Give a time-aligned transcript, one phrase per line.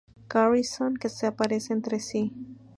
[0.29, 2.33] Garrison que se parecen entre sí.